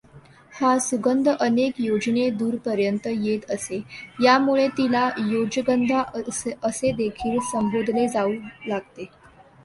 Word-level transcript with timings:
हा 0.53 0.77
सुगंध 0.77 1.27
अनेक 1.29 1.73
योजने 1.79 2.29
दूरपर्यंत 2.29 3.07
येत 3.07 3.51
असे, 3.51 3.79
यामुळे 4.23 4.67
तिला 4.67 5.07
योजगंधा 5.27 6.01
असेदेखील 6.63 7.37
संबोधले 7.51 8.07
जाऊ 8.07 8.33
लागते. 8.67 9.05